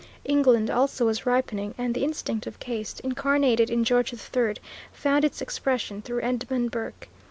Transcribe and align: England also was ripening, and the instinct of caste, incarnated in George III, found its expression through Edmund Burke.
England 0.25 0.71
also 0.71 1.05
was 1.05 1.27
ripening, 1.27 1.75
and 1.77 1.93
the 1.93 2.03
instinct 2.03 2.47
of 2.47 2.59
caste, 2.59 3.01
incarnated 3.01 3.69
in 3.69 3.83
George 3.83 4.11
III, 4.11 4.55
found 4.91 5.23
its 5.23 5.43
expression 5.43 6.01
through 6.01 6.21
Edmund 6.23 6.71
Burke. 6.71 7.07